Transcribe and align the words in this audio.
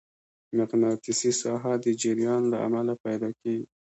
مقناطیسي 0.57 1.31
ساحه 1.41 1.73
د 1.83 1.85
جریان 2.01 2.41
له 2.51 2.57
امله 2.67 2.93
پیدا 3.05 3.29
کېږي. 3.41 3.67